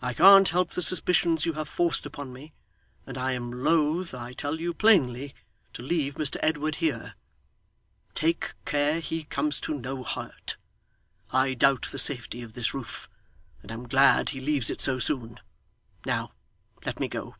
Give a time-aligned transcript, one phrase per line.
[0.00, 2.54] I can't help the suspicions you have forced upon me,
[3.06, 5.34] and I am loth, I tell you plainly,
[5.74, 7.12] to leave Mr Edward here.
[8.14, 10.56] Take care he comes to no hurt.
[11.30, 13.06] I doubt the safety of this roof,
[13.60, 15.38] and am glad he leaves it so soon.
[16.06, 16.32] Now,
[16.86, 17.36] let me go.